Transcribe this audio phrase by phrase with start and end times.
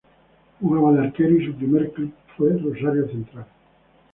[0.59, 3.45] Jugaba de arquero y su primer club fue Rosario Central.